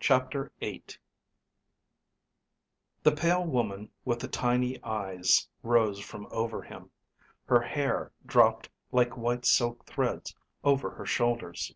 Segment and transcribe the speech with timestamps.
[0.00, 0.82] CHAPTER VIII
[3.02, 6.90] The pale woman with the tiny eyes rose from over him.
[7.44, 10.34] Her hair dropped like white silk threads
[10.64, 11.74] over her shoulders.